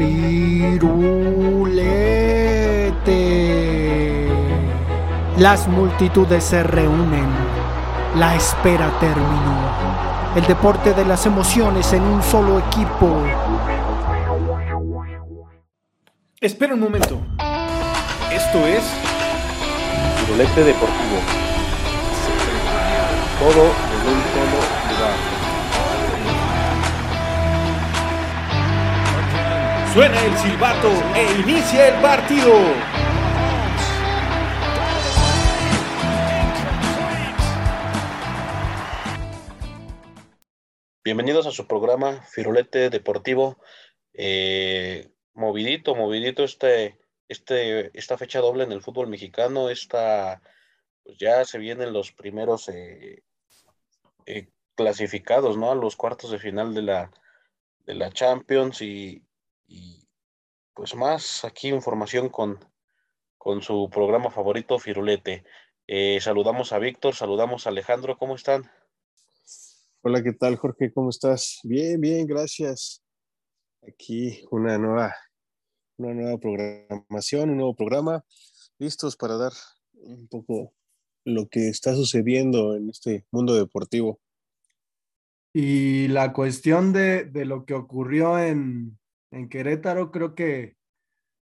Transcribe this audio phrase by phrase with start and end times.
[0.00, 0.80] Firulete.
[5.36, 7.28] Las multitudes se reúnen.
[8.16, 9.60] La espera terminó.
[10.34, 13.14] El deporte de las emociones en un solo equipo.
[16.40, 17.20] Espera un momento.
[18.32, 18.82] Esto es
[20.16, 21.18] Firulete Deportivo.
[23.38, 24.60] Todo en un solo
[24.96, 25.29] lugar.
[29.92, 32.52] Suena el silbato e inicia el partido.
[41.02, 43.58] Bienvenidos a su programa Firulete Deportivo.
[44.12, 49.70] Eh, movidito, movidito este, este, esta fecha doble en el fútbol mexicano.
[49.70, 50.40] Esta,
[51.02, 53.24] pues ya se vienen los primeros eh,
[54.26, 55.72] eh, clasificados, ¿no?
[55.72, 57.10] A los cuartos de final de la,
[57.86, 59.24] de la Champions y,
[59.70, 60.08] y
[60.74, 62.58] pues más aquí información con,
[63.38, 65.44] con su programa favorito, Firulete.
[65.86, 68.70] Eh, saludamos a Víctor, saludamos a Alejandro, ¿cómo están?
[70.02, 70.92] Hola, ¿qué tal, Jorge?
[70.92, 71.60] ¿Cómo estás?
[71.62, 73.02] Bien, bien, gracias.
[73.86, 75.14] Aquí una nueva,
[75.98, 78.24] una nueva programación, un nuevo programa,
[78.78, 79.52] listos para dar
[79.92, 80.74] un poco
[81.24, 84.20] lo que está sucediendo en este mundo deportivo.
[85.52, 88.99] Y la cuestión de, de lo que ocurrió en,
[89.30, 90.76] en Querétaro, creo que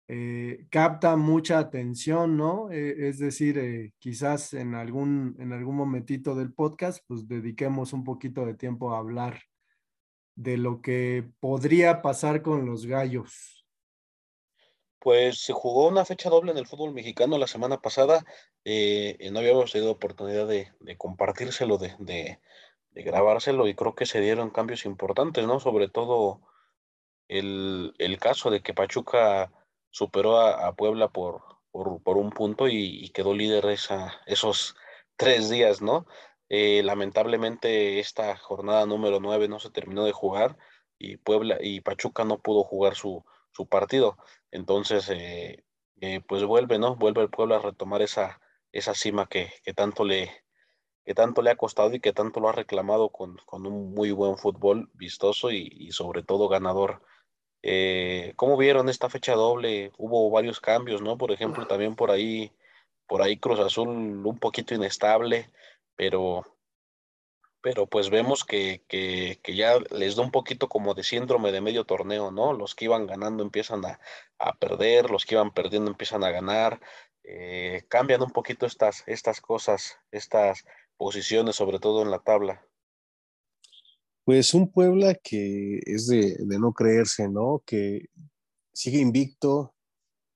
[0.08, 2.72] eh, capta mucha atención, ¿no?
[2.72, 8.04] Eh, es decir, eh, quizás en algún, en algún momentito del podcast, pues dediquemos un
[8.04, 9.42] poquito de tiempo a hablar
[10.36, 13.66] de lo que podría pasar con los gallos.
[15.00, 18.26] Pues se jugó una fecha doble en el fútbol mexicano la semana pasada.
[18.64, 22.40] no habíamos tenido oportunidad de, de compartírselo, de, de,
[22.92, 25.60] de, grabárselo, y creo que se dieron cambios importantes, ¿no?
[25.60, 26.42] Sobre todo
[27.28, 29.52] el, el caso de que Pachuca
[29.90, 34.76] superó a, a Puebla por, por, por, un punto y, quedó líder esa, esos
[35.18, 36.06] tres días, ¿no?
[36.50, 40.58] Eh, lamentablemente esta jornada número nueve no se terminó de jugar
[41.00, 44.18] y Puebla y Pachuca no pudo jugar su, su partido.
[44.52, 45.64] Entonces, eh,
[46.02, 46.96] eh, pues vuelve, ¿no?
[46.96, 48.42] Vuelve el pueblo a retomar esa,
[48.72, 50.32] esa cima que, que, tanto le,
[51.06, 54.12] que tanto le ha costado y que tanto lo ha reclamado con, con un muy
[54.12, 57.02] buen fútbol vistoso y, y sobre todo ganador.
[57.68, 59.92] Eh, ¿Cómo vieron esta fecha doble?
[59.98, 61.18] Hubo varios cambios, ¿no?
[61.18, 62.52] Por ejemplo, también por ahí,
[63.08, 65.50] por ahí Cruz Azul un poquito inestable,
[65.96, 66.46] pero,
[67.62, 71.62] pero pues vemos que, que, que, ya les da un poquito como de síndrome de
[71.62, 72.54] medio torneo, ¿no?
[72.54, 74.00] Los que iban ganando empiezan a,
[74.38, 76.80] a perder, los que iban perdiendo empiezan a ganar,
[77.24, 80.66] eh, cambian un poquito estas, estas cosas, estas
[80.98, 82.64] posiciones, sobre todo en la tabla.
[84.26, 87.62] Pues un Puebla que es de, no creerse, ¿no?
[87.64, 88.10] Que
[88.74, 89.76] sigue invicto,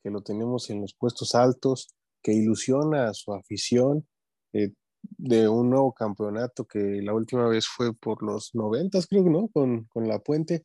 [0.03, 1.89] que lo tenemos en los puestos altos,
[2.21, 4.07] que ilusiona a su afición
[4.53, 9.47] eh, de un nuevo campeonato que la última vez fue por los noventas, creo ¿no?
[9.47, 10.61] Con, con la puente.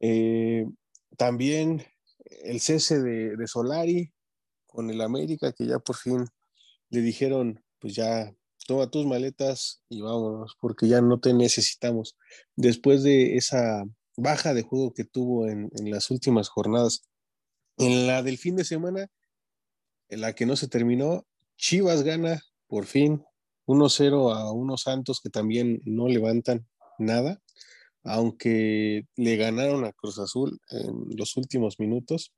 [0.00, 0.66] Eh,
[1.16, 1.84] también
[2.42, 4.12] el cese de, de Solari
[4.66, 6.24] con el América, que ya por fin
[6.90, 8.34] le dijeron, pues ya
[8.66, 12.16] toma tus maletas y vámonos, porque ya no te necesitamos.
[12.56, 13.84] Después de esa
[14.16, 17.04] baja de juego que tuvo en, las últimas jornadas,
[17.78, 19.08] en la del fin de semana,
[20.08, 21.26] en la que no se terminó,
[21.56, 23.24] Chivas gana por fin
[23.66, 26.66] 1-0 a unos Santos que también no levantan
[26.98, 27.40] nada,
[28.02, 32.32] aunque le ganaron a Cruz Azul en los últimos minutos,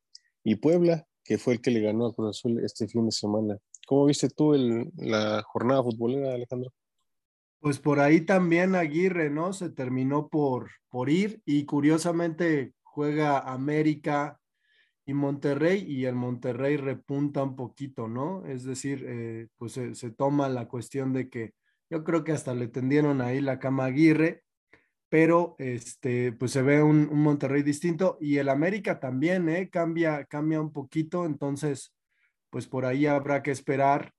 [0.44, 3.58] y Puebla, que fue el que le ganó a Cruz Azul este fin de semana.
[3.86, 4.52] ¿Cómo viste tú
[4.96, 6.72] la jornada futbolera, Alejandro?
[7.60, 9.52] Pues por ahí también Aguirre, ¿no?
[9.52, 14.38] Se terminó por, por ir y curiosamente juega América
[15.06, 18.44] y Monterrey y el Monterrey repunta un poquito, ¿no?
[18.44, 21.54] Es decir, eh, pues se, se, toma la cuestión de que
[21.88, 24.42] yo creo que hasta le tendieron ahí la cama a Aguirre,
[25.08, 29.70] pero este, pues se ve un, un Monterrey distinto y el América también, ¿eh?
[29.70, 31.95] Cambia, cambia un poquito, entonces
[32.56, 34.14] pues por ahí habrá que esperar.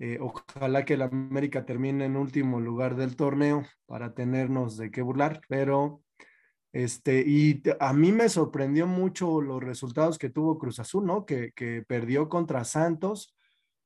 [0.00, 5.02] Eh, ojalá que el América termine en último lugar del torneo para tenernos de qué
[5.02, 6.02] burlar, pero
[6.72, 11.24] este, y a mí me sorprendió mucho los resultados que tuvo Cruz Azul, ¿no?
[11.24, 13.36] Que, que perdió contra Santos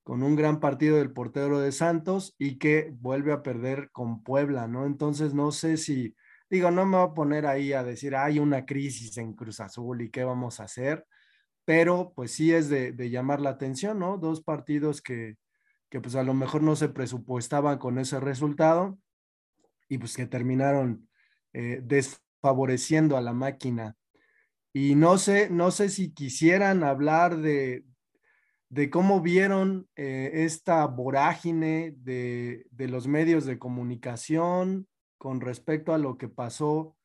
[0.03, 4.67] con un gran partido del portero de Santos y que vuelve a perder con Puebla,
[4.67, 4.87] ¿no?
[4.87, 6.17] Entonces no sé si,
[6.49, 10.01] digo, no me voy a poner ahí a decir, hay una crisis en Cruz Azul
[10.01, 11.05] y qué vamos a hacer
[11.71, 14.19] pero pues sí es de, llamar la atención, ¿no?
[14.19, 15.37] Dos partidos que,
[15.89, 18.99] que pues a lo mejor no se presupuestaban con ese resultado
[19.89, 21.09] y pues que terminaron
[21.53, 23.95] eh, desfavoreciendo a la máquina.
[24.73, 27.85] Y no sé, no sé si quisieran hablar de,
[28.69, 34.89] de cómo vieron eh, esta vorágine de, de, los medios de comunicación
[35.19, 36.97] con respecto a lo que pasó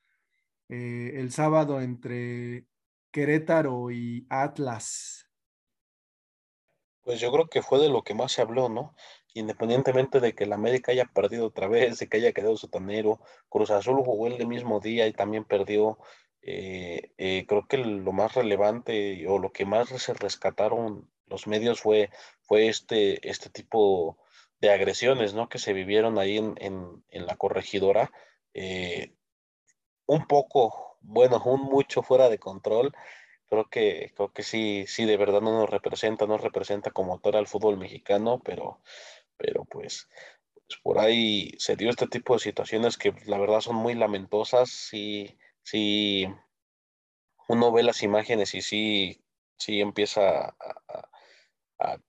[0.70, 2.66] eh, el sábado entre
[3.16, 5.30] Querétaro y Atlas.
[7.02, 8.94] Pues yo creo que fue de lo que más se habló, ¿no?
[9.34, 13.72] Independientemente de que el América haya perdido otra vez, de que haya quedado sotanero, Cruz
[13.72, 15.98] Azul jugó el mismo día y también perdió.
[16.42, 21.80] Eh, eh, creo que lo más relevante o lo que más se rescataron los medios
[21.80, 22.10] fue,
[22.42, 24.18] fue este, este tipo
[24.60, 25.48] de agresiones, ¿no?
[25.48, 28.12] Que se vivieron ahí en, en, la corregidora.
[28.54, 29.16] Eh,
[30.06, 32.94] un poco, bueno, un mucho fuera de control.
[33.48, 37.36] Creo que, creo que sí, sí, de verdad no nos representa, no representa como tal
[37.36, 38.82] al fútbol mexicano, pero,
[39.38, 40.10] pero pues,
[40.54, 44.70] pues, por ahí se dio este tipo de situaciones que la verdad son muy lamentosas,
[44.70, 46.28] sí, sí,
[47.48, 49.24] uno ve las imágenes y sí,
[49.58, 50.56] sí empieza a,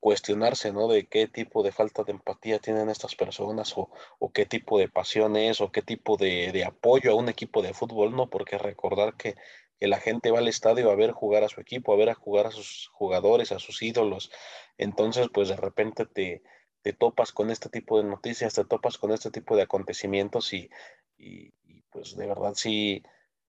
[0.01, 0.89] cuestionarse, ¿no?
[0.89, 4.89] De qué tipo de falta de empatía tienen estas personas o, o qué tipo de
[4.89, 8.31] pasión es o qué tipo de, de, apoyo a un equipo de fútbol, ¿no?
[8.31, 9.35] Porque recordar que
[9.79, 12.15] que la gente va al estadio a ver jugar a su equipo, a ver a
[12.15, 14.31] jugar a sus jugadores, a sus ídolos.
[14.79, 16.43] Entonces, pues de repente te,
[16.83, 20.71] te topas con este tipo de noticias, te topas con este tipo de acontecimientos y,
[21.19, 21.53] y,
[21.91, 23.03] pues de verdad sí,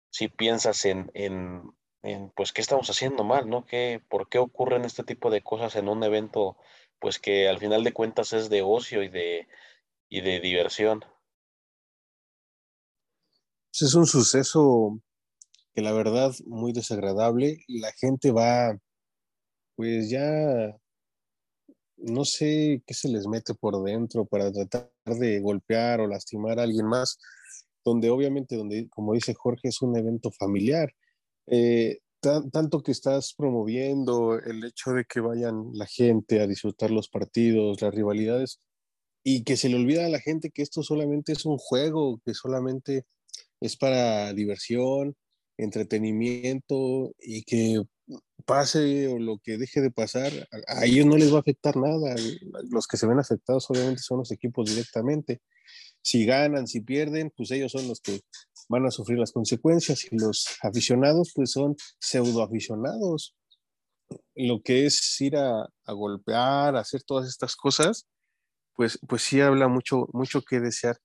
[0.09, 1.63] sí piensas en, en,
[2.35, 3.65] pues qué estamos haciendo mal, ¿no?
[3.65, 6.57] ¿Qué, ¿Por qué ocurren este tipo de cosas en un evento
[6.99, 9.47] pues que al final de cuentas es de ocio y de,
[10.09, 11.03] y de diversión?
[13.71, 14.99] Pues, es un suceso
[15.75, 17.63] que la verdad muy desagradable.
[17.67, 18.77] La gente va,
[19.75, 20.75] pues ya,
[21.97, 26.63] no sé qué se les mete por dentro para tratar de golpear o lastimar a
[26.63, 27.19] alguien más,
[27.83, 30.91] donde obviamente, donde, como dice Jorge, es un evento familiar.
[31.47, 31.99] Eh,
[32.51, 37.81] tanto que estás promoviendo el hecho de que vayan la gente a disfrutar los partidos,
[37.81, 38.59] las rivalidades,
[39.23, 42.33] y que se le olvida a la gente que esto solamente es un juego, que
[42.33, 43.05] solamente
[43.59, 45.15] es para diversión,
[45.57, 47.81] entretenimiento y que
[48.45, 50.31] pase o lo que deje de pasar,
[50.67, 52.15] a, ellos no les va a afectar nada.
[52.69, 55.41] Los que se ven afectados obviamente son los equipos directamente.
[56.01, 58.21] Si ganan, si pierden, pues ellos son los que
[58.67, 63.35] van a sufrir las consecuencias y los aficionados pues son pseudo aficionados.
[64.35, 68.07] Lo que es ir a, golpear, a hacer todas estas cosas,
[68.73, 70.97] pues, pues sí habla mucho, mucho que desear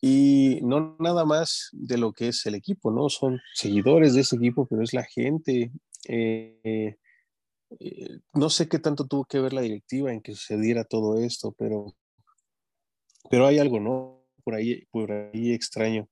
[0.00, 3.08] y no nada más de lo que es el equipo, ¿no?
[3.10, 5.72] Son seguidores de ese equipo, pero es la gente.
[6.08, 6.96] Eh,
[7.78, 11.54] eh, no sé qué tanto tuvo que ver la directiva en que sucediera todo esto,
[11.58, 11.94] pero,
[13.30, 14.24] pero hay algo, ¿no?
[14.42, 16.08] Por ahí, por ahí extraño.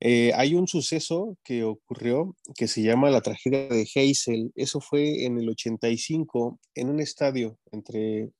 [0.00, 4.52] Eh, hay un suceso que ocurrió que se llama la tragedia de Heysel.
[4.54, 8.30] Eso fue en el 85 en un estadio entre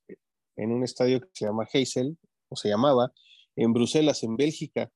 [0.55, 2.17] en un estadio que se llama Heysel
[2.49, 3.11] o se llamaba
[3.55, 4.91] en Bruselas, en Bélgica,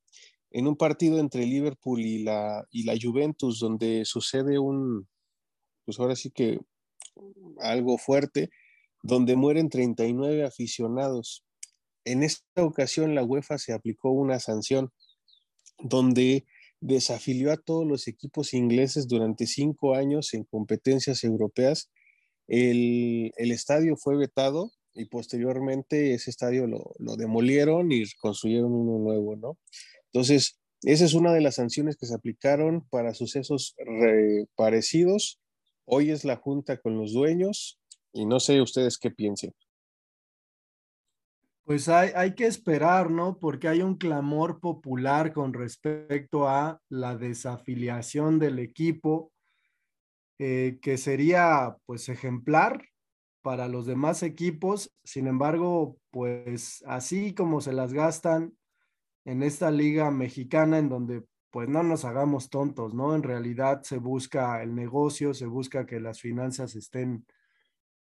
[0.52, 5.08] en un partido entre Liverpool y la, y la Juventus, donde sucede un,
[5.86, 6.60] pues ahora sí que
[7.60, 8.50] algo fuerte,
[9.02, 11.44] donde mueren 39 aficionados.
[12.06, 14.92] En esta ocasión la UEFA se aplicó una sanción
[15.80, 16.46] donde
[16.84, 21.90] desafilió a todos los equipos ingleses durante cinco años en competencias europeas.
[22.48, 29.00] El, el estadio fue vetado y posteriormente ese estadio lo, lo, demolieron y construyeron uno
[29.00, 29.58] nuevo, ¿no?
[30.12, 33.76] Entonces, esa es una de las sanciones que se aplicaron para sucesos
[34.56, 35.40] parecidos.
[35.86, 37.80] Hoy es la junta con los dueños
[38.12, 39.54] y no sé ustedes qué piensen.
[41.66, 43.38] Pues hay, hay, que esperar, ¿no?
[43.40, 49.32] Porque hay un clamor popular con respecto a la desafiliación del equipo,
[50.40, 52.84] eh, que sería pues ejemplar
[53.42, 54.94] para los demás equipos.
[55.04, 58.58] Sin embargo, pues así como se las gastan
[59.26, 63.16] en esta liga mexicana en donde pues no nos hagamos tontos, ¿no?
[63.16, 67.28] En realidad se busca el negocio, se busca que las finanzas estén,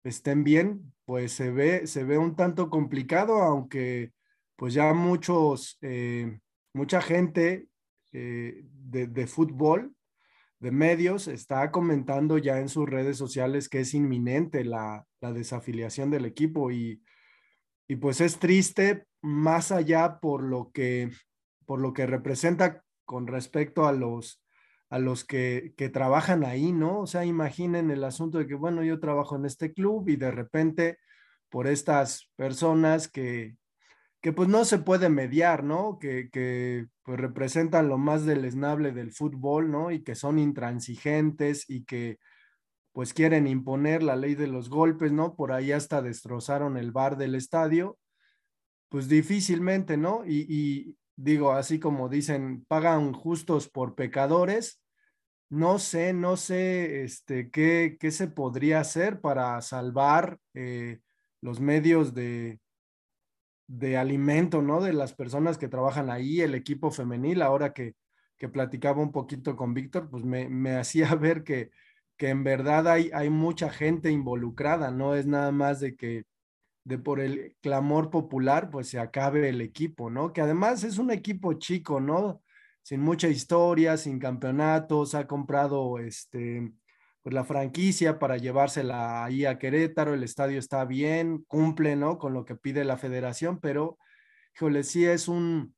[0.06, 4.14] estén bien, pues se ve, se ve un tanto complicado, aunque
[4.56, 6.40] pues ya muchos, eh,
[6.74, 7.68] mucha gente
[8.14, 9.96] eh, de, de fútbol
[10.60, 16.26] de medios está comentando ya en sus redes sociales que es inminente la, desafiliación del
[16.26, 17.02] equipo y,
[17.88, 21.10] y, pues es triste más allá por lo que,
[21.66, 24.45] por lo que representa con respecto a los,
[24.96, 27.02] a los que, que trabajan ahí, ¿no?
[27.02, 30.32] O sea, imaginen el asunto de que, bueno, yo trabajo en este club y de
[30.32, 31.00] repente
[31.50, 33.58] por estas personas que,
[34.22, 36.00] que pues no se puede mediar, ¿no?
[36.00, 39.92] Que, que pues representan lo más deleznable del fútbol, ¿no?
[39.92, 42.18] Y que son intransigentes y que
[42.94, 45.36] pues quieren imponer la ley de los golpes, ¿no?
[45.36, 47.98] Por ahí hasta destrozaron el bar del estadio,
[48.88, 50.24] pues difícilmente, ¿no?
[50.26, 54.82] Y, digo, así como dicen, pagan justos por pecadores,
[55.50, 61.00] no sé, no sé, este, qué, qué se podría hacer para salvar eh,
[61.42, 62.60] los medios de,
[63.68, 64.82] de alimento, ¿no?
[64.82, 67.96] De las personas que trabajan ahí, el equipo femenil, ahora que,
[68.38, 71.72] que platicaba un poquito con Víctor, pues me, me hacía ver que
[72.18, 76.24] que en verdad hay, hay mucha gente involucrada, no es nada más de que
[76.84, 80.34] de por el clamor popular, pues se acabe el equipo, ¿no?
[80.34, 82.44] Que además es un equipo chico, ¿no?
[82.86, 86.72] Sin mucha historia, sin campeonatos, ha comprado este,
[87.24, 92.20] pues la franquicia para llevársela ahí a Querétaro, el estadio está bien, cumple, ¿no?
[92.20, 93.98] Con lo que pide la federación, pero,
[94.56, 95.74] híjole, sí es un,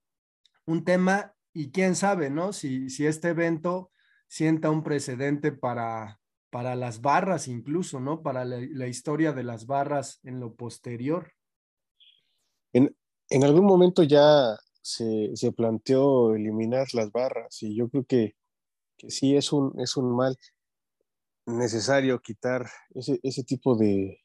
[0.65, 2.51] un tema y quién sabe, ¿no?
[2.51, 3.89] Si, si este evento
[4.27, 8.21] sienta un precedente para, para las barras incluso, ¿no?
[8.21, 11.31] Para la, historia de las barras en lo posterior.
[12.73, 12.93] En,
[13.29, 14.57] en algún momento ya
[14.87, 18.35] se, se, planteó eliminar las barras y yo creo que,
[18.97, 20.37] que sí es un, es un mal
[21.45, 24.23] necesario quitar ese, ese tipo de,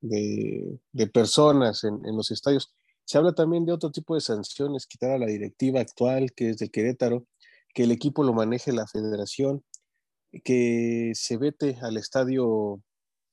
[0.00, 2.72] de, de personas en, en, los estadios.
[3.04, 6.58] Se habla también de otro tipo de sanciones, quitar a la directiva actual, que es
[6.58, 7.26] de Querétaro,
[7.74, 9.64] que el equipo lo maneje la federación
[10.44, 12.80] que se vete al estadio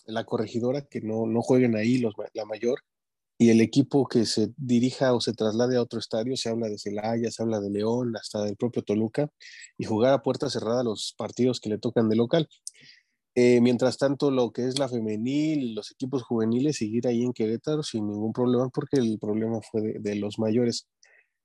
[0.06, 2.80] la corregidora, que no, no jueguen ahí los, la mayor,
[3.44, 6.78] y el equipo que se dirija o se traslade a otro estadio, se habla de
[6.78, 9.30] Celaya, se habla de León, hasta del propio Toluca,
[9.78, 12.48] y jugar a puerta cerrada los partidos que le tocan de local.
[13.36, 17.84] Eh, mientras tanto, lo que es la femenil, los equipos juveniles, seguir ahí en Querétaro
[17.84, 20.88] sin ningún problema, porque el problema fue de, de los mayores.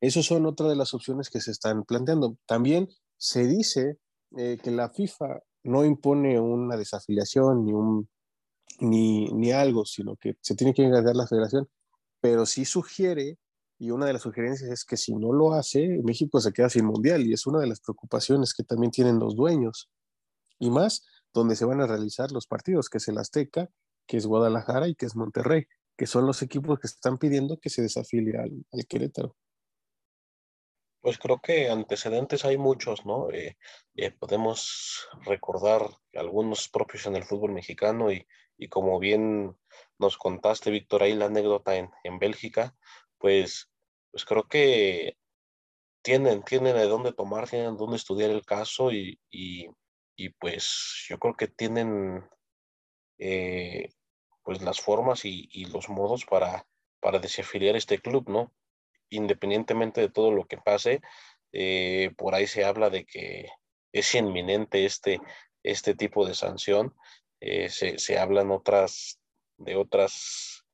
[0.01, 2.37] Esas son otra de las opciones que se están planteando.
[2.47, 3.99] También se dice
[4.37, 8.09] eh, que la FIFA no impone una desafiliación ni, un,
[8.79, 11.69] ni, ni algo, sino que se tiene que encargar la federación,
[12.21, 13.39] pero sí sugiere,
[13.79, 16.85] y una de las sugerencias es que si no lo hace, México se queda sin
[16.85, 19.91] mundial, y es una de las preocupaciones que también tienen los dueños,
[20.59, 23.71] y más donde se van a realizar los partidos, que es el Azteca,
[24.07, 27.71] que es Guadalajara y que es Monterrey, que son los equipos que están pidiendo que
[27.71, 29.37] se desafilie al, al Querétaro.
[31.01, 33.31] Pues creo que antecedentes hay muchos, ¿no?
[33.31, 33.57] Eh,
[33.95, 35.83] eh, podemos recordar
[36.15, 39.57] algunos propios en el fútbol mexicano y, y como bien
[39.99, 42.75] nos contaste, Víctor, ahí la anécdota en, en Bélgica,
[43.19, 43.71] pues,
[44.11, 45.17] pues creo que
[46.03, 49.69] tienen, tienen de dónde tomar, tienen de dónde estudiar el caso y, y,
[50.41, 52.29] pues yo creo que tienen
[53.19, 53.89] eh,
[54.43, 56.67] pues las formas y, y, los modos para,
[57.01, 58.53] para desafiliar este club, ¿no?
[59.11, 61.01] independientemente de todo lo que pase,
[61.53, 63.49] eh, por ahí se habla de que
[63.93, 65.21] es inminente este,
[65.63, 66.95] este tipo de sanción.
[67.41, 69.18] Eh, se, se, hablan otras,
[69.59, 70.65] de otras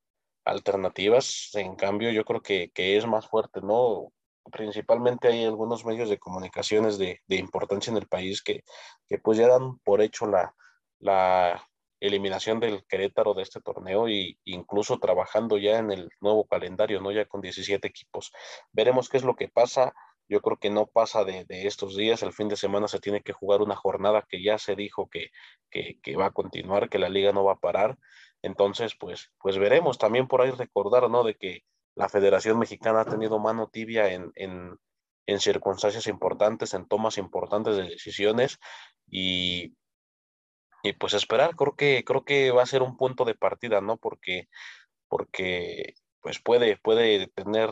[0.44, 1.50] alternativas.
[1.54, 4.12] En cambio, yo creo que, que, es más fuerte, ¿no?
[4.52, 8.62] Principalmente hay algunos medios de comunicaciones de, de importancia en el país que,
[9.08, 10.54] que, pues ya dan por hecho la,
[10.98, 11.66] la
[12.00, 17.10] eliminación del Querétaro de este torneo y incluso trabajando ya en el nuevo calendario, ¿no?
[17.10, 18.32] Ya con 17 equipos.
[18.72, 19.94] Veremos qué es lo que pasa.
[20.28, 22.22] Yo creo que no pasa de, de estos días.
[22.22, 25.28] El fin de semana se tiene que jugar una jornada que ya se dijo que,
[25.70, 27.98] que, que, va a continuar, que la liga no va a parar.
[28.44, 29.98] Entonces, pues, pues veremos.
[29.98, 31.24] También por ahí recordar, ¿no?
[31.24, 31.62] De que
[31.94, 34.78] la Federación Mexicana ha tenido mano tibia en, en,
[35.26, 38.58] en circunstancias importantes, en tomas importantes de decisiones
[39.08, 39.74] y
[40.84, 43.96] y pues esperar, creo que, creo que va a ser un punto de partida, ¿no?
[43.96, 44.48] Porque,
[45.08, 47.70] porque pues puede, puede tener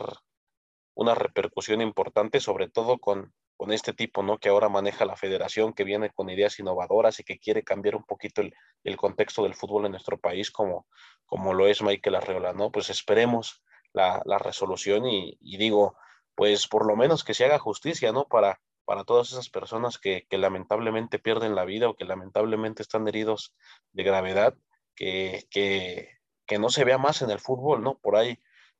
[0.95, 3.31] una repercusión importante, sobre todo con,
[3.63, 4.39] con este tipo, ¿no?
[4.39, 8.03] Que ahora maneja la federación, que viene con ideas innovadoras y que quiere cambiar un
[8.03, 8.53] poquito el,
[8.83, 10.85] el contexto del fútbol en nuestro país, como,
[11.25, 12.73] como lo es Michael Arreola, ¿no?
[12.73, 15.95] Pues esperemos la, la resolución y, digo,
[16.35, 18.27] pues por lo menos que se haga justicia, ¿no?
[18.27, 23.07] Para, para todas esas personas que, que, lamentablemente pierden la vida o que lamentablemente están
[23.07, 23.55] heridos
[23.93, 24.57] de gravedad,
[24.93, 26.09] que, que,
[26.45, 27.97] que, no se vea más en el fútbol, ¿no?
[27.97, 28.39] Por ahí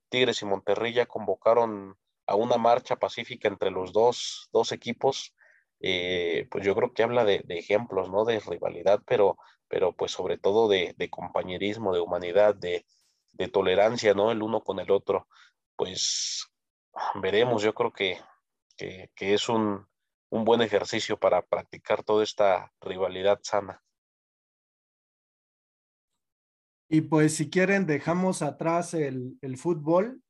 [0.09, 5.35] Tigres y Monterrey ya convocaron a una marcha pacífica entre los dos, dos equipos,
[5.79, 8.23] eh, pues yo creo que habla de, de, ejemplos, ¿no?
[8.25, 9.37] De rivalidad, pero,
[9.67, 12.85] pero pues sobre todo de, de compañerismo, de humanidad, de,
[13.33, 14.31] de tolerancia, ¿no?
[14.31, 15.27] El uno con el otro.
[15.75, 16.47] Pues
[17.15, 18.17] veremos, yo creo que,
[18.77, 19.85] que, que es un,
[20.29, 23.83] un buen ejercicio para practicar toda esta rivalidad sana.
[26.89, 30.22] Y pues si quieren, dejamos atrás el, el fútbol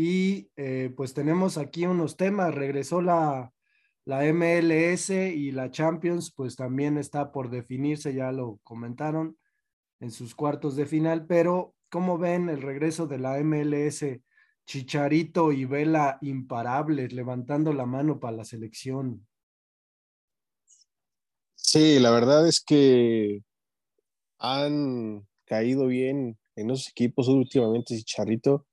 [0.00, 2.54] y eh, pues tenemos aquí unos temas.
[2.54, 3.52] Regresó la,
[4.04, 9.36] La MLS y la Champions, pues también está por definirse, ya lo comentaron
[9.98, 14.04] en sus cuartos de final, pero ¿cómo ven el regreso de la MLS?
[14.66, 19.26] Chicharito y Vela imparables, levantando la mano para la selección.
[21.56, 23.42] Sí, la verdad es que
[24.38, 28.67] han caído bien en esos equipos últimamente Chicharito,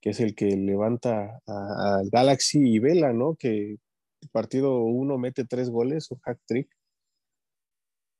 [0.00, 3.36] que es el que levanta al Galaxy y Vela, ¿no?
[3.36, 3.76] Que
[4.32, 6.68] partido uno mete tres goles, un hack trick.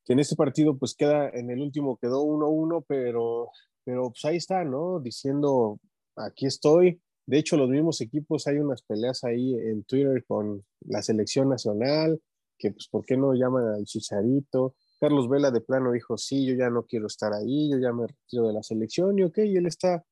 [0.04, 3.50] Que en este partido, pues queda, en el último quedó 1-1, pero,
[3.84, 5.00] pero pues ahí está, ¿no?
[5.00, 5.78] Diciendo,
[6.16, 7.00] aquí estoy.
[7.26, 12.20] De hecho, los mismos equipos, hay unas peleas ahí en Twitter con la selección nacional,
[12.58, 14.74] que pues, ¿por qué no llaman al Chicharito?
[14.98, 18.06] Carlos Vela de plano dijo, sí, yo ya no quiero estar ahí, yo ya me
[18.06, 20.04] retiro de la selección, y ok, y él está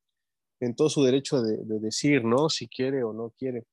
[0.60, 2.48] en todo su derecho de, de decir, ¿no?
[2.48, 3.64] Si quiere o no quiere.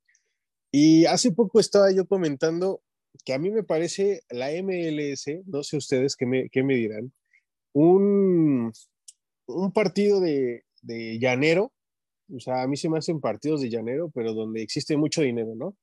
[0.72, 2.82] Y hace poco estaba yo comentando
[3.25, 7.13] que a mí me parece la MLS, no sé ustedes qué me, qué me dirán,
[7.74, 8.72] un,
[9.48, 11.72] un partido de, de, llanero,
[12.34, 15.54] o sea, a mí se me hacen partidos de llanero, pero donde existe mucho dinero,
[15.56, 15.75] ¿no?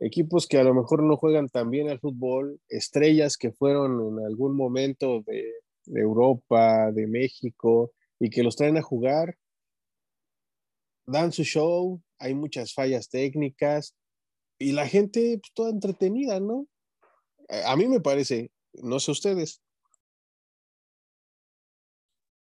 [0.00, 4.24] Equipos que a lo mejor no juegan tan bien al fútbol, estrellas que fueron en
[4.24, 5.44] algún momento de,
[5.86, 9.36] de Europa, de México, y que los traen a jugar,
[11.08, 13.96] dan su show, hay muchas fallas técnicas,
[14.58, 16.66] y la gente pues, toda entretenida, ¿no?
[17.66, 19.62] A mí me parece, no sé ustedes.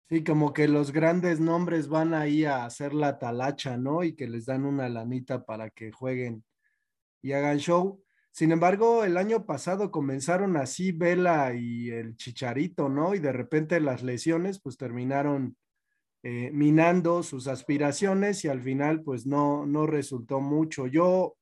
[0.09, 4.05] Sí, como que los grandes nombres van ahí a hacer la talacha, ¿no?
[4.05, 6.45] Y que les dan una lanita para que jueguen
[7.23, 8.05] y hagan show.
[8.31, 13.15] Sin embargo, el año pasado comenzaron así Vela y el Chicharito, ¿no?
[13.15, 15.57] Y de repente las lesiones pues terminaron
[16.23, 20.87] eh, minando sus aspiraciones y al final pues no, no resultó mucho.
[20.87, 21.37] Yo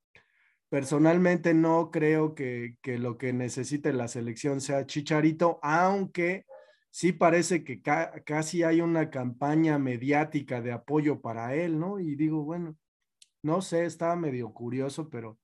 [0.71, 6.47] Personalmente no creo que, lo que necesite la selección sea Chicharito, aunque
[6.91, 11.99] sí parece que casi hay una campaña mediática de apoyo para él, ¿no?
[11.99, 12.77] Y digo, bueno,
[13.43, 15.41] no sé, estaba medio curioso, pero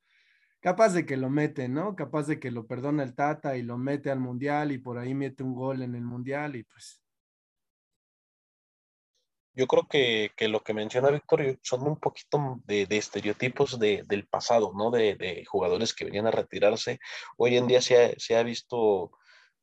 [0.60, 1.96] capaz de que lo mete, ¿no?
[1.96, 5.12] Capaz de que lo perdona el Tata y lo mete al Mundial y por ahí
[5.12, 7.02] mete un gol en el Mundial y pues
[9.56, 14.04] yo creo que, que, lo que menciona Víctor son un poquito de, de estereotipos de,
[14.06, 14.90] del pasado, ¿no?
[14.90, 17.00] De, de, jugadores que venían a retirarse.
[17.38, 19.12] Hoy en día se ha, se ha visto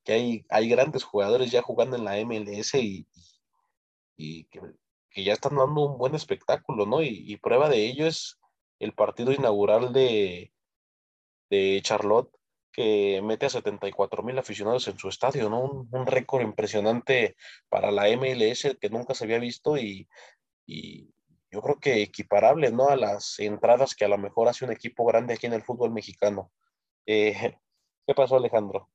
[0.04, 3.08] que hay, hay, grandes jugadores ya jugando en la MLS y,
[4.18, 4.62] y que,
[5.12, 7.04] que, ya están dando un buen espectáculo, ¿no?
[7.04, 8.40] Y, y prueba de ello es
[8.80, 10.52] el partido inaugural de,
[11.52, 12.36] de Charlotte
[12.74, 15.88] que mete a 74 mil aficionados en su estadio, ¿no?
[15.92, 17.36] Un, récord impresionante
[17.70, 20.10] para la MLS que nunca se había visto y,
[20.66, 22.90] yo creo que equiparable, ¿no?
[22.90, 25.92] A las entradas que a lo mejor hace un equipo grande aquí en el fútbol
[25.92, 26.52] mexicano.
[27.06, 27.34] Eh,
[28.08, 28.90] ¿Qué pasó, Alejandro?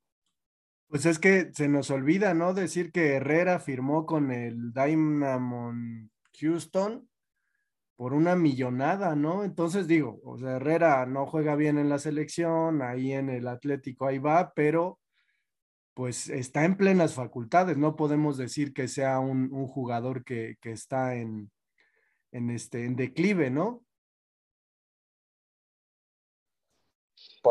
[0.89, 2.53] Pues es que se nos olvida, ¿no?
[2.53, 5.73] Decir que Herrera firmó con el Dynamo
[6.39, 7.08] Houston
[7.99, 9.43] por una millonada, ¿no?
[9.43, 14.05] Entonces digo, o sea, Herrera no juega bien en la selección, ahí en el Atlético
[14.05, 15.01] ahí va, pero
[15.93, 20.71] pues está en plenas facultades, no podemos decir que sea un, un jugador que, que,
[20.71, 21.51] está en,
[22.31, 23.83] en, este, en declive, ¿no?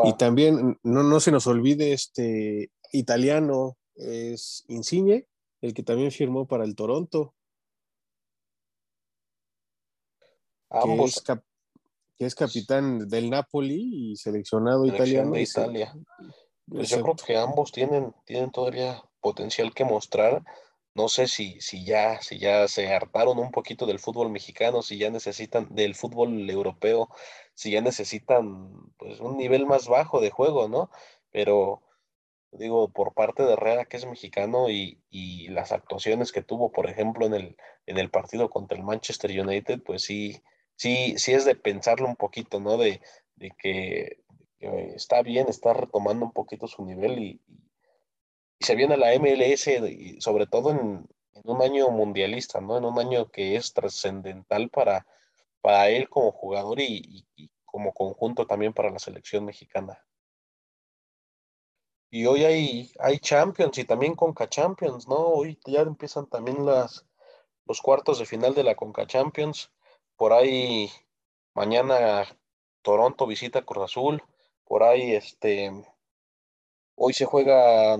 [0.03, 5.27] Y también no, no se nos olvide este italiano, es Insigne,
[5.61, 7.35] el que también firmó para el Toronto.
[10.69, 11.23] Ambos.
[12.17, 15.31] Que es, capitán del Napoli y seleccionado italiano.
[15.31, 15.93] De Italia.
[16.67, 20.43] Pues yo creo que ambos tienen, tienen todavía potencial que mostrar.
[20.93, 24.97] No sé si, si, ya, si ya se hartaron un poquito del fútbol mexicano, si
[24.97, 27.09] ya necesitan del fútbol europeo,
[27.53, 30.89] si ya necesitan pues, un nivel más bajo de juego, ¿no?
[31.31, 31.81] Pero
[32.51, 36.89] digo, por parte de Herrera, que es mexicano, y, y, las actuaciones que tuvo, por
[36.89, 40.41] ejemplo, en el, en el partido contra el Manchester United, pues sí,
[40.79, 42.77] sí, sí es de pensarlo un poquito, ¿no?
[42.77, 43.01] De,
[43.57, 44.23] que,
[44.59, 47.41] está bien, está retomando un poquito su nivel y,
[48.61, 51.07] se viene la MLS, y sobre todo en,
[51.43, 52.77] un año mundialista, ¿no?
[52.77, 55.05] En un año que es trascendental para,
[55.61, 57.25] para él como jugador y,
[57.65, 60.03] como conjunto también para la selección mexicana.
[62.09, 65.17] Y hoy hay, hay Champions y también Conca Champions, ¿no?
[65.17, 67.05] Hoy ya empiezan también las,
[67.65, 69.71] los cuartos de final de la Conca Champions.
[70.19, 70.91] Por ahí
[71.55, 72.27] mañana
[72.83, 74.21] Toronto visita Cruz Azul.
[74.65, 75.71] Por ahí este
[76.95, 77.97] hoy se juega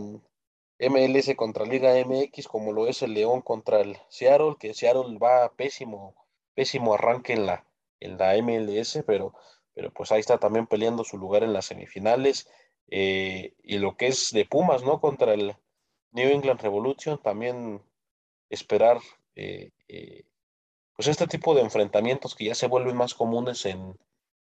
[0.80, 5.54] MLS contra Liga MX como lo es el León contra el Seattle, que Seattle va
[5.56, 6.14] pésimo,
[6.56, 7.66] pésimo arranque en la,
[8.02, 9.34] en la MLS, pero,
[9.74, 12.50] pero pues ahí está también peleando su lugar en las semifinales.
[12.90, 15.00] eh, y lo que es de Pumas, ¿no?
[15.00, 15.56] Contra el
[16.12, 17.82] New England Revolution, también
[18.50, 19.00] esperar
[19.36, 20.24] eh, eh,
[21.00, 23.98] pues este tipo de enfrentamientos que ya se vuelven más comunes en,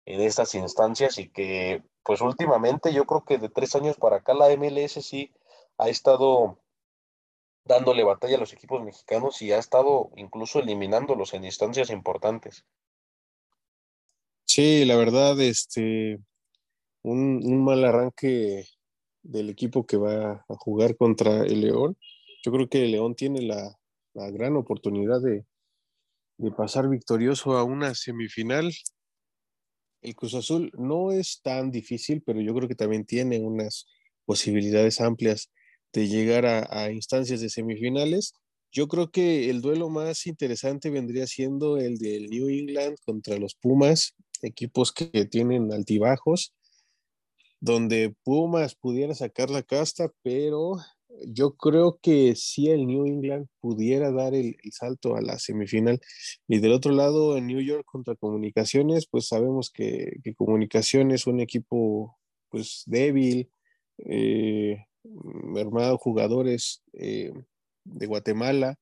[0.05, 4.33] en estas instancias y que pues últimamente yo creo que de tres años para acá
[4.33, 5.35] la MLS sí
[5.77, 6.61] ha estado
[7.65, 12.65] dándole batalla a los equipos mexicanos y ha estado incluso eliminándolos en instancias importantes.
[14.45, 16.21] Sí, la verdad, este,
[17.03, 18.69] un, mal arranque
[19.25, 21.97] del equipo que va a jugar contra el León.
[22.45, 23.77] Yo creo que el León tiene la,
[24.15, 25.45] gran oportunidad de,
[26.38, 28.72] de pasar victorioso a una semifinal.
[30.03, 33.87] El Cruz Azul no es tan difícil, pero yo creo que también tiene unas
[34.25, 35.51] posibilidades amplias
[35.92, 38.35] de llegar a, instancias de semifinales.
[38.70, 43.55] Yo creo que el duelo más interesante vendría siendo el del New England contra los
[43.55, 46.55] Pumas, equipos que tienen altibajos,
[47.61, 50.77] donde Pumas pudiera sacar la casta, pero
[51.26, 56.00] yo creo que si el New England pudiera dar el, salto a la semifinal.
[56.48, 61.26] Y del otro lado, en New York contra Comunicaciones, pues sabemos que, que Comunicaciones es
[61.26, 63.50] un equipo pues débil,
[63.98, 64.85] eh,
[65.57, 67.33] hermano jugadores eh,
[67.85, 68.76] de Guatemala.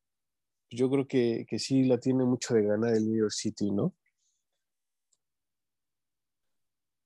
[0.70, 3.94] Yo creo que, que, sí la tiene mucho de ganar el New York City, ¿no?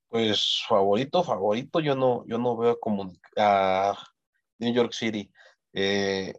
[0.08, 2.78] Pues favorito, favorito, yo no, yo no veo
[3.36, 3.94] a
[4.58, 5.30] New York City.
[5.72, 6.34] Eh,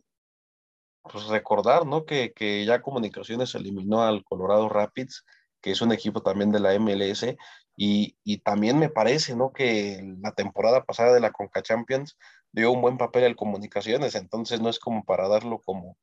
[1.03, 2.05] pues recordar, ¿no?
[2.05, 5.25] Que, que, ya Comunicaciones eliminó al Colorado Rapids,
[5.61, 7.35] que es un equipo también de la MLS,
[7.75, 9.51] y, y, también me parece, ¿no?
[9.53, 12.17] Que la temporada pasada de la Conca Champions
[12.51, 15.97] dio un buen papel al Comunicaciones, entonces no es como para darlo como,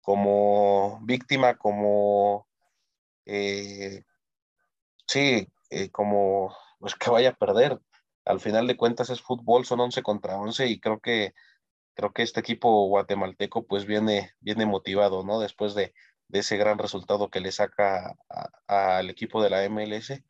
[0.00, 2.48] como víctima, como,
[3.26, 4.04] eh,
[5.06, 7.80] sí, eh, como, pues que vaya a perder.
[8.24, 11.32] Al final de cuentas es fútbol, son 11 contra 11 y creo que,
[12.00, 15.38] creo que este equipo guatemalteco pues viene, viene motivado, ¿no?
[15.38, 15.92] Después de,
[16.32, 18.16] ese gran resultado que le saca
[18.66, 20.22] al equipo de la MLS,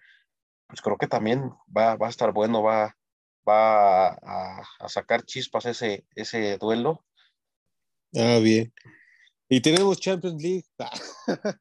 [0.66, 2.96] pues creo que también va, va a estar bueno, va,
[3.48, 7.04] va a, sacar chispas ese, ese duelo.
[8.16, 8.72] Ah, bien.
[9.48, 10.64] Y tenemos Champions League.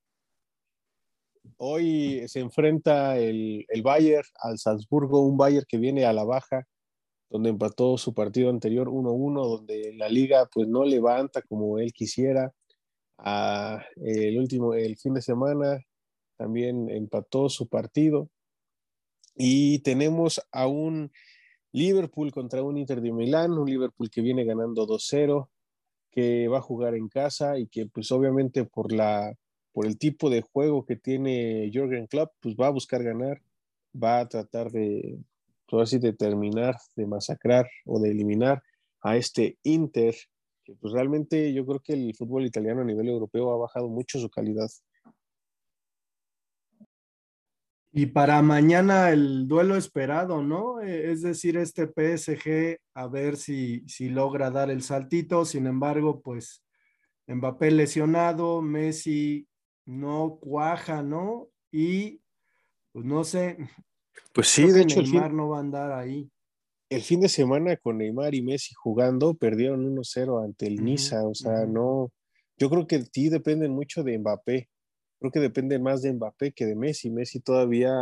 [1.58, 6.66] Hoy se enfrenta el, el Bayern al Salzburgo, un Bayern que viene a la baja,
[7.30, 12.54] donde empató su partido anterior 1-1, donde la liga pues no levanta como él quisiera.
[13.18, 15.80] Ah, el último, el fin de semana
[16.38, 18.30] también empató su partido.
[19.36, 21.12] Y tenemos a un
[21.72, 25.50] Liverpool contra un Inter de Milán, un Liverpool que viene ganando 2-0,
[26.12, 29.36] que va a jugar en casa y que pues obviamente por la
[29.72, 33.42] por el tipo de juego que tiene Jürgen Klopp, pues va a buscar ganar,
[33.96, 35.20] va a tratar de
[35.70, 38.64] pues, así de terminar, de masacrar o de eliminar
[39.02, 40.16] a este Inter,
[40.64, 44.20] que pues realmente yo creo que el fútbol italiano a nivel europeo ha bajado mucho
[44.20, 44.70] su calidad.
[47.92, 50.80] Y para mañana el duelo esperado, ¿no?
[50.80, 55.44] Eh, es decir, este PSG, a ver si, si logra dar el saltito.
[55.44, 56.64] Sin embargo, pues
[57.28, 59.48] Mbappé lesionado, Messi
[59.86, 61.50] no cuaja, ¿no?
[61.72, 62.22] Y
[62.92, 63.58] pues no sé.
[64.34, 66.30] Pues sí, de hecho, Neymar no va a andar ahí.
[66.90, 71.28] El fin de semana con Neymar y Messi jugando, perdieron 1-0 ante el Niza.
[71.28, 72.12] O sea, no.
[72.58, 74.70] Yo creo que sí dependen mucho de Mbappé
[75.20, 77.10] creo que depende más de Mbappé que de Messi.
[77.10, 77.94] Messi todavía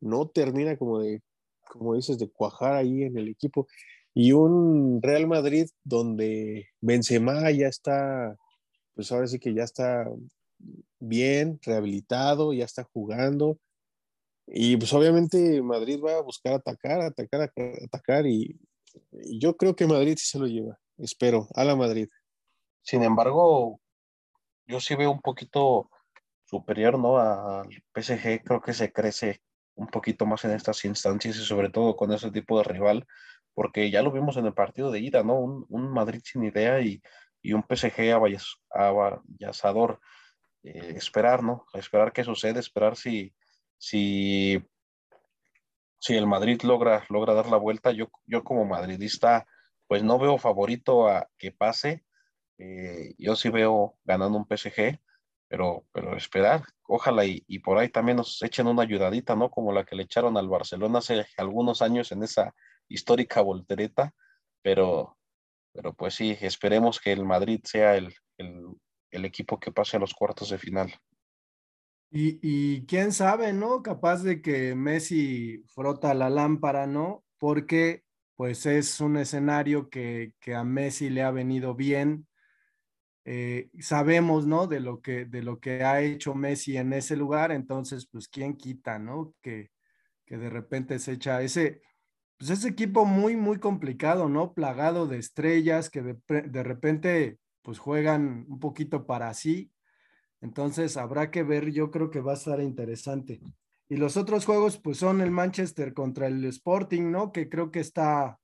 [0.00, 1.22] no termina como de,
[1.68, 3.66] como dices, de cuajar ahí en el equipo.
[4.14, 8.36] Y un Real Madrid donde Benzema ya está,
[8.94, 10.10] pues ahora sí que ya está
[10.98, 13.58] bien, rehabilitado, ya está jugando.
[14.46, 17.50] Y pues obviamente Madrid va a buscar atacar, atacar,
[17.84, 18.58] atacar y,
[19.12, 20.78] y yo creo que Madrid sí se lo lleva.
[20.98, 22.08] Espero, a la Madrid.
[22.82, 23.80] Sin embargo,
[24.66, 25.90] yo sí veo un poquito
[26.44, 27.18] superior, ¿no?
[27.18, 29.42] Al PSG creo que se crece
[29.74, 33.06] un poquito más en estas instancias y sobre todo con ese tipo de rival,
[33.54, 35.38] porque ya lo vimos en el partido de ida, ¿no?
[35.68, 37.02] Un, Madrid sin idea y,
[37.52, 38.12] un PSG
[38.70, 40.00] avallazador.
[40.64, 41.64] Eh, esperar, ¿no?
[41.74, 43.32] Esperar qué sucede, esperar si,
[43.78, 44.62] si,
[45.98, 47.92] si el Madrid logra, logra dar la vuelta.
[47.92, 49.46] Yo, yo como madridista,
[49.86, 52.04] pues no veo favorito a que pase.
[52.58, 54.98] Eh, yo sí veo ganando un PSG
[55.48, 59.50] pero, pero esperar, ojalá y, por ahí también nos echen una ayudadita, ¿no?
[59.50, 62.54] Como la que le echaron al Barcelona hace algunos años en esa
[62.88, 64.12] histórica voltereta,
[64.62, 65.16] pero,
[65.72, 68.12] pero pues sí, esperemos que el Madrid sea el,
[69.10, 70.92] equipo que pase a los cuartos de final.
[72.10, 73.82] Y, quién sabe, ¿no?
[73.82, 77.24] Capaz de que Messi frota la lámpara, ¿no?
[77.38, 78.04] Porque
[78.36, 82.26] pues es un escenario que, a Messi le ha venido bien.
[83.24, 84.66] Eh, sabemos, ¿no?
[84.66, 88.56] De lo, que, de lo que ha hecho Messi en ese lugar, entonces, pues, ¿quién
[88.56, 89.34] quita, ¿no?
[89.42, 89.70] Que,
[90.26, 91.82] que de repente se echa ese,
[92.38, 94.52] pues ese equipo muy, muy complicado, ¿no?
[94.54, 99.72] Plagado de estrellas que de, de repente, pues, juegan un poquito para sí.
[100.40, 103.40] Entonces, habrá que ver, yo creo que va a estar interesante.
[103.88, 107.32] Y los otros juegos, pues son el Manchester contra el Sporting, ¿no?
[107.32, 108.38] Que creo que está,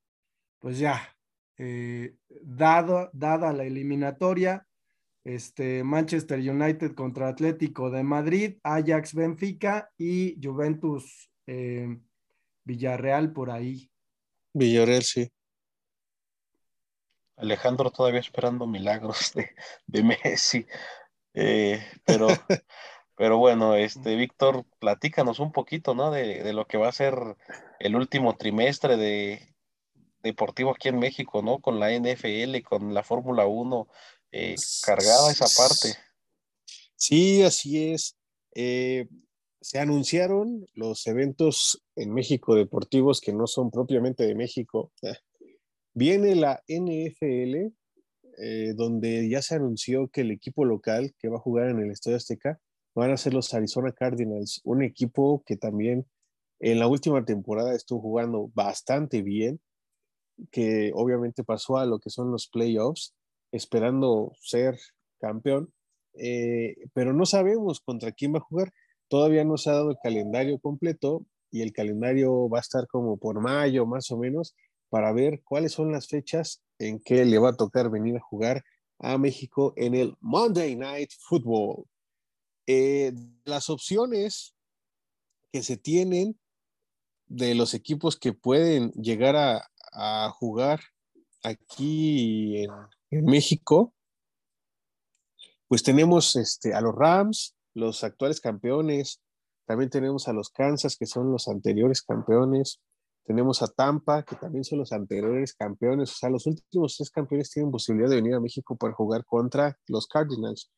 [0.61, 1.17] pues ya,
[1.59, 4.67] eh, dado, dada la eliminatoria.
[5.25, 11.97] Este, Manchester United contra Atlético de Madrid, Ajax Benfica y Juventus eh,
[12.65, 13.89] Villarreal por ahí.
[14.53, 15.31] Villarreal, sí.
[17.37, 19.51] Alejandro todavía esperando milagros de,
[19.87, 20.67] de Messi.
[21.35, 22.29] Eh, pero
[23.17, 26.11] Pero bueno, este, Víctor, platícanos un poquito, ¿no?
[26.11, 27.15] De, lo que va a ser
[27.79, 29.55] el último trimestre de
[30.23, 31.61] deportivo aquí en México, ¿no?
[31.61, 33.89] Con la NFL, con la Fórmula 1,
[34.33, 35.97] eh, cargada esa parte.
[36.97, 38.17] Sí, así es.
[38.57, 39.07] Eh,
[39.61, 44.91] se anunciaron los eventos en México deportivos que no son propiamente de México.
[45.95, 47.73] Viene la NFL,
[48.39, 51.91] eh, donde ya se anunció que el equipo local que va a jugar en el
[51.91, 52.61] Estadio Azteca
[52.95, 56.07] van a ser los Arizona Cardinals, un equipo que también
[56.61, 59.61] en la última temporada estuvo jugando bastante bien,
[60.51, 63.15] que obviamente pasó a lo que son los playoffs,
[63.53, 64.79] esperando ser
[65.21, 65.73] campeón,
[66.15, 68.73] eh, pero no sabemos contra quién va a jugar.
[69.09, 73.19] Todavía no se ha dado el calendario completo y el calendario va a estar como
[73.19, 74.55] por mayo más o menos
[74.89, 78.65] para ver cuáles son las fechas en que le va a tocar venir a jugar
[78.99, 81.87] a México en el Monday Night Football.
[82.67, 83.13] Eh,
[83.45, 84.55] las opciones
[85.53, 86.39] que se tienen
[87.27, 89.69] de los equipos que pueden llegar a,
[90.31, 90.81] jugar
[91.43, 92.65] aquí
[93.11, 93.93] en, México,
[95.69, 99.21] pues tenemos este, a los Rams, los actuales campeones,
[99.67, 102.81] también tenemos a los Kansas, que son los anteriores campeones,
[103.25, 107.51] tenemos a Tampa, que también son los anteriores campeones, o sea, los últimos tres campeones
[107.51, 110.71] tienen posibilidad de venir a México para jugar contra los Cardinals.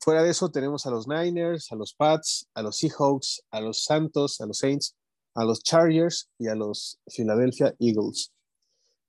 [0.00, 3.84] Fuera de eso tenemos a los Niners, a los Pats, a los Seahawks, a los
[3.84, 4.96] Santos, a los Saints,
[5.34, 8.32] a los Chargers y a los Philadelphia Eagles.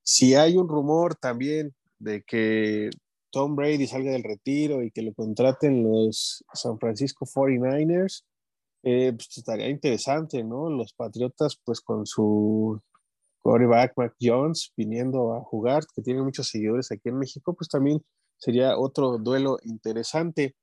[0.02, 2.90] Si hay un rumor también de que
[3.30, 8.24] Tom Brady salga del retiro y que lo contraten los San Francisco 49ers,
[8.82, 10.70] eh, pues estaría interesante, ¿no?
[10.70, 12.80] Los Patriotas, pues con su
[13.42, 18.02] quarterback Mac Jones viniendo a jugar, que tiene muchos seguidores aquí en México, pues también
[18.38, 20.56] sería otro duelo interesante.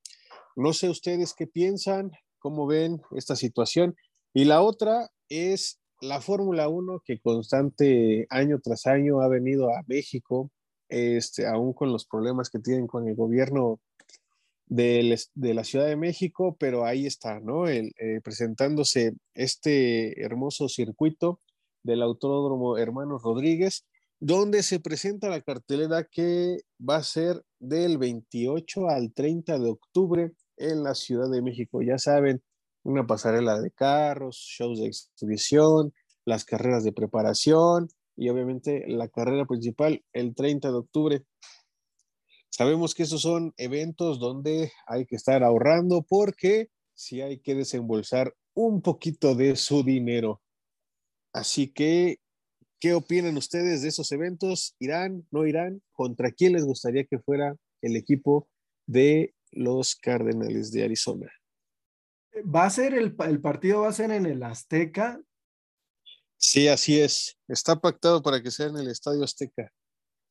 [0.56, 3.96] No sé ustedes qué piensan, cómo ven esta situación.
[4.34, 9.84] Y la otra es la Fórmula 1 que constante año tras año ha venido a
[9.88, 10.52] México,
[10.90, 13.80] este, aún con los problemas que tienen con el gobierno
[14.68, 17.68] de, la Ciudad de México, pero ahí está, ¿no?
[17.68, 17.92] Eh,
[18.24, 21.42] presentándose este hermoso circuito
[21.84, 23.86] del Autódromo Hermanos Rodríguez,
[24.20, 30.32] donde se presenta la cartelera que va a ser del 28 al 30 de octubre
[30.58, 31.82] en la Ciudad de México.
[31.82, 32.42] Ya saben,
[32.84, 35.94] una pasarela de carros, shows de exhibición,
[36.26, 41.24] las carreras de preparación y obviamente la carrera principal el 30 de octubre.
[42.50, 48.34] Sabemos que esos son eventos donde hay que estar ahorrando porque si hay que desembolsar
[48.54, 50.42] un poquito de su dinero.
[51.34, 52.20] Así que,
[52.80, 54.76] ¿qué opinan ustedes de esos eventos?
[54.80, 55.28] ¿Irán?
[55.30, 55.84] ¿No irán?
[55.92, 58.48] ¿Contra quién les gustaría que fuera el equipo
[58.88, 61.32] de los Cardenales de Arizona.
[62.44, 65.20] ¿Va a ser el, partido, va a ser en el Azteca?
[66.38, 67.38] Sí, así es.
[67.48, 69.72] Está pactado para que sea en el Estadio Azteca.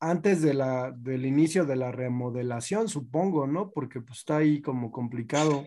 [0.06, 3.70] Antes de la, del inicio de la remodelación, supongo, ¿no?
[3.70, 5.66] Porque pues, está ahí como complicado.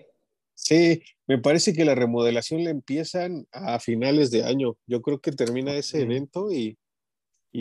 [0.53, 4.77] Sí, me parece que la remodelación le empiezan a finales de año.
[4.87, 6.77] Yo creo que termina ese evento y,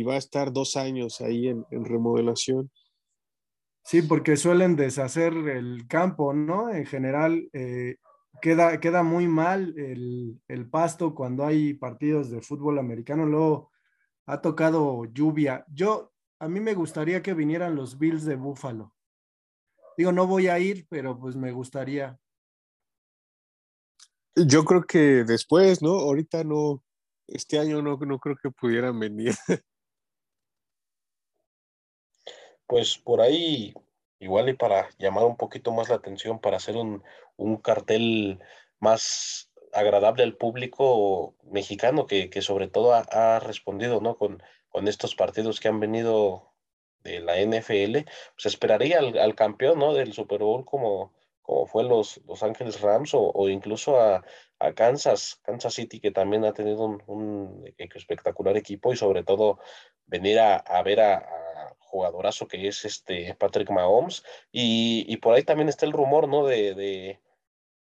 [0.05, 2.71] va a estar dos años ahí en remodelación.
[3.89, 6.69] Sí, porque suelen deshacer el campo, ¿no?
[6.71, 7.97] En general, eh,
[8.43, 13.25] queda, queda muy mal el, pasto cuando hay partidos de fútbol americano.
[13.25, 13.71] Luego
[14.27, 15.65] ha tocado lluvia.
[15.73, 18.95] Yo, a mí me gustaría que vinieran los Bills de Buffalo.
[19.97, 22.19] Digo, no voy a ir, pero pues me gustaría.
[24.37, 25.91] Yo creo que después, ¿no?
[25.91, 26.85] Ahorita no,
[27.27, 29.35] este año no, no creo que pudieran venir.
[32.69, 33.75] pues por ahí,
[34.21, 37.03] igual y para llamar un poquito más la atención, para hacer un,
[37.63, 38.39] cartel
[38.79, 44.17] más agradable al público mexicano que, sobre todo ha, respondido ¿no?
[44.17, 46.49] con, con estos partidos que han venido
[47.03, 48.05] de la NFL,
[48.35, 49.95] pues esperaría al, campeón ¿no?
[49.95, 54.25] del Super Bowl como, como fue los Los Ángeles Rams o, incluso a,
[54.75, 59.61] Kansas, Kansas City, que también ha tenido un, espectacular equipo y sobre todo
[60.07, 61.29] venir a, ver a,
[61.79, 64.25] jugadorazo que es este Patrick Mahomes.
[64.51, 66.45] Y, por ahí también está el rumor ¿no?
[66.45, 67.21] de, de,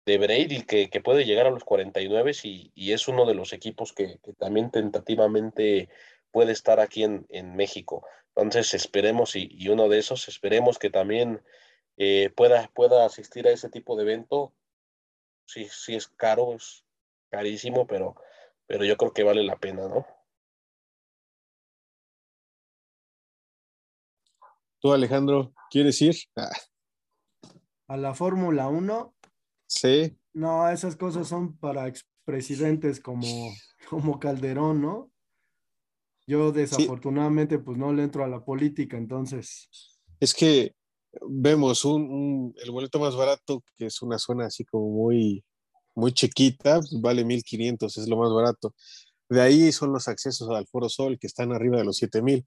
[0.04, 3.52] de Brady, que, que, puede llegar a los 49 y, y es uno de los
[3.52, 5.88] equipos que también tentativamente
[6.30, 8.06] puede estar aquí en, en México.
[8.38, 11.42] Entonces esperemos y, uno de esos, esperemos que también
[11.96, 14.54] eh, pueda, pueda asistir a ese tipo de evento.
[15.44, 16.84] Sí, sí es caro, es
[17.30, 18.14] carísimo, pero,
[18.66, 20.06] pero yo creo que vale la pena, ¿no?
[24.80, 26.14] Tú, Alejandro, ¿quieres ir?
[26.36, 26.52] Ah.
[27.88, 29.16] A la Fórmula 1.
[29.66, 30.16] Sí.
[30.32, 33.26] No, esas cosas son para expresidentes como,
[33.90, 35.10] como Calderón, ¿no?
[36.28, 39.70] Yo desafortunadamente pues no le entro a la política, entonces.
[40.20, 40.74] Es que
[41.26, 45.42] vemos un, el boleto más barato, que es una zona así como muy,
[45.94, 48.74] muy chiquita, pues, vale 1500, es lo más barato.
[49.30, 52.46] De ahí son los accesos al Foro Sol, que están arriba de los 7000.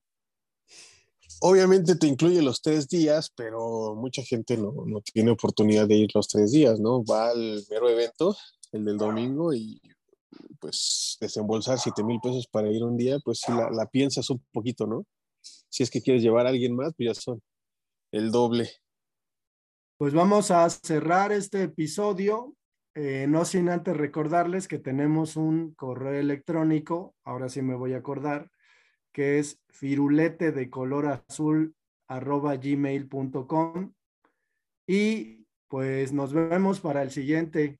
[1.39, 6.11] Obviamente te incluye los tres días, pero mucha gente no, no tiene oportunidad de ir
[6.13, 7.03] los tres días, ¿no?
[7.03, 8.37] Va al mero evento,
[8.73, 9.81] el del domingo, y
[10.59, 14.85] pues desembolsar 7 mil pesos para ir un día, pues si la, piensas un poquito,
[14.85, 15.05] ¿no?
[15.41, 17.41] Si es que quieres llevar a alguien más, pues ya son
[18.11, 18.69] el doble.
[19.97, 22.55] Pues vamos a cerrar este episodio,
[22.95, 27.97] eh, no sin antes recordarles que tenemos un correo electrónico, ahora sí me voy a
[27.97, 28.49] acordar,
[29.11, 31.75] que es firulete de color azul
[32.07, 33.93] arroba gmail.com
[34.87, 37.79] y pues nos vemos para el siguiente.